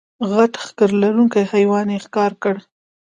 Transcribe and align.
غټ 0.31 0.51
ښکر 0.65 0.89
لرونکی 1.01 1.43
حیوان 1.51 1.87
یې 1.93 1.99
ښکار 2.05 2.31
کړ. 2.43 2.55